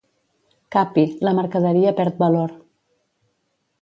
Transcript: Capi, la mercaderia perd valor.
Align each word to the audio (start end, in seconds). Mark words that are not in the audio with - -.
Capi, 0.75 1.03
la 1.29 1.33
mercaderia 1.41 1.93
perd 2.01 2.17
valor. 2.25 2.57